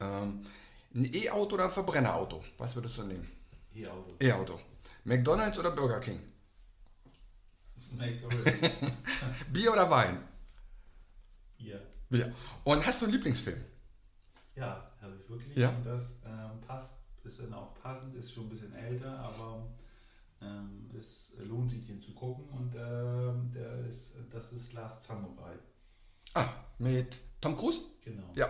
Ähm, 0.00 0.46
ein 0.94 1.12
E-Auto 1.12 1.54
oder 1.54 1.64
ein 1.64 1.70
Verbrennerauto? 1.70 2.42
Was 2.58 2.76
würdest 2.76 2.98
du 2.98 3.02
nehmen? 3.04 3.28
E-Auto. 3.74 4.14
E-Auto. 4.20 4.60
McDonalds 5.04 5.58
oder 5.58 5.70
Burger 5.70 6.00
King? 6.00 6.20
McDonalds. 7.92 8.52
Bier 9.52 9.72
oder 9.72 9.90
Wein? 9.90 10.18
Bier. 11.58 11.80
Bier. 12.08 12.34
Und 12.64 12.84
hast 12.84 13.02
du 13.02 13.06
einen 13.06 13.14
Lieblingsfilm? 13.14 13.62
Ja, 14.56 14.90
habe 15.00 15.14
ich 15.16 15.28
wirklich. 15.28 15.56
Ja. 15.56 15.68
Und 15.70 15.84
das 15.84 16.16
ähm, 16.24 16.60
passt, 16.66 16.94
ist 17.22 17.38
dann 17.40 17.52
auch 17.52 17.74
passend, 17.74 18.16
ist 18.16 18.32
schon 18.32 18.44
ein 18.44 18.50
bisschen 18.50 18.74
älter, 18.74 19.18
aber 19.18 19.68
ähm, 20.40 20.90
es 20.98 21.34
lohnt 21.38 21.70
sich 21.70 21.86
den 21.86 22.00
zu 22.00 22.12
gucken 22.14 22.48
und 22.48 22.74
ähm, 22.74 23.50
der 23.52 23.84
ist, 23.86 24.16
das 24.30 24.52
ist 24.52 24.72
Last 24.72 25.02
Samurai. 25.02 25.58
Ah, 26.34 26.48
mit 26.78 27.20
Tom 27.40 27.56
Cruise? 27.56 27.80
Genau. 28.02 28.32
Ja, 28.34 28.48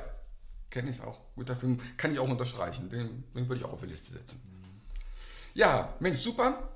kenne 0.71 0.91
ich 0.91 1.01
auch. 1.01 1.21
Guter 1.35 1.57
Film, 1.57 1.81
kann 1.97 2.13
ich 2.13 2.19
auch 2.19 2.29
unterstreichen. 2.29 2.89
Den, 2.89 3.25
den 3.35 3.49
würde 3.49 3.61
ich 3.61 3.65
auch 3.65 3.73
auf 3.73 3.81
die 3.81 3.87
Liste 3.87 4.13
setzen. 4.13 4.41
Ja, 5.55 5.95
Mensch, 6.01 6.21
super. 6.21 6.69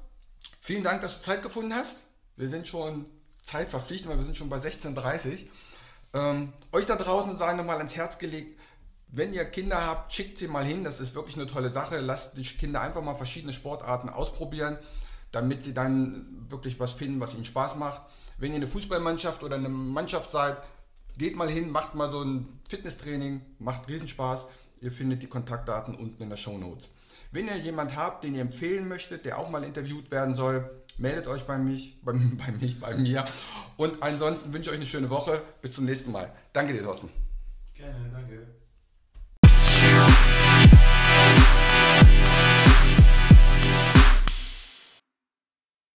Vielen 0.61 0.85
Dank, 0.85 1.03
dass 1.03 1.17
du 1.17 1.21
Zeit 1.21 1.43
gefunden 1.43 1.75
hast. 1.75 1.97
Wir 2.37 2.49
sind 2.49 2.67
schon 2.67 3.07
Zeit 3.43 3.69
verpflichtet, 3.69 4.09
weil 4.09 4.19
wir 4.19 4.25
sind 4.25 4.37
schon 4.37 4.49
bei 4.49 4.59
16.30 4.59 5.47
ähm, 6.15 6.53
euch 6.73 6.87
da 6.87 6.97
draußen 6.97 7.37
sei 7.37 7.55
nochmal 7.55 7.79
ans 7.79 7.97
Herz 7.97 8.19
gelegt, 8.19 8.59
wenn 9.09 9.33
ihr 9.33 9.45
Kinder 9.45 9.87
habt, 9.87 10.13
schickt 10.13 10.39
sie 10.39 10.49
mal 10.49 10.65
hin. 10.65 10.85
Das 10.85 11.01
ist 11.01 11.15
wirklich 11.15 11.37
eine 11.37 11.47
tolle 11.47 11.71
Sache. 11.71 11.99
Lasst 11.99 12.37
die 12.37 12.45
Kinder 12.45 12.81
einfach 12.81 13.03
mal 13.03 13.17
verschiedene 13.17 13.53
Sportarten 13.53 14.09
ausprobieren, 14.09 14.79
damit 15.33 15.65
sie 15.65 15.75
dann 15.75 16.47
wirklich 16.49 16.79
was 16.79 16.93
finden, 16.93 17.21
was 17.21 17.35
ihnen 17.35 17.45
Spaß 17.45 17.77
macht. 17.77 18.03
Wenn 18.39 18.53
ihr 18.53 18.57
eine 18.57 18.67
Fußballmannschaft 18.67 19.43
oder 19.43 19.57
eine 19.57 19.69
Mannschaft 19.69 20.31
seid, 20.31 20.59
geht 21.17 21.37
mal 21.37 21.49
hin, 21.49 21.71
macht 21.71 21.95
mal 21.95 22.11
so 22.11 22.23
ein 22.23 22.61
Fitnesstraining, 22.69 23.41
macht 23.59 23.89
Riesenspaß. 23.89 24.47
Ihr 24.81 24.93
findet 24.93 25.23
die 25.23 25.27
Kontaktdaten 25.27 25.97
unten 25.97 26.23
in 26.23 26.29
der 26.29 26.37
Show 26.37 26.57
Notes. 26.57 26.91
Wenn 27.31 27.47
ihr 27.49 27.57
jemanden 27.57 27.97
habt, 27.97 28.25
den 28.25 28.35
ihr 28.35 28.41
empfehlen 28.41 28.89
möchtet, 28.89 29.25
der 29.25 29.39
auch 29.39 29.51
mal 29.51 29.65
interviewt 29.65 30.11
werden 30.11 30.35
soll, 30.35 30.71
meldet 30.97 31.27
euch 31.27 31.45
bei 31.45 31.59
mich, 31.59 32.01
bei, 32.05 32.13
bei 32.13 32.53
mich, 32.53 32.81
bei 32.81 32.97
mir. 32.97 33.25
Und 33.77 34.03
ansonsten 34.03 34.53
wünsche 34.53 34.71
ich 34.71 34.75
euch 34.75 34.81
eine 34.81 34.87
schöne 34.87 35.11
Woche. 35.11 35.43
Bis 35.63 35.75
zum 35.75 35.85
nächsten 35.85 36.13
Mal. 36.13 36.33
Danke 36.53 36.73
dir, 36.73 36.83
Thorsten. 36.83 37.11
Gerne, 37.75 38.11
danke. 38.13 38.58